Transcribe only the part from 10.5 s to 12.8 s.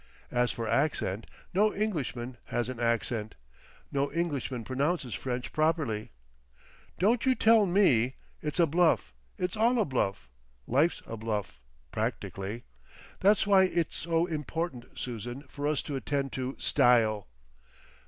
Life's a Bluff—practically.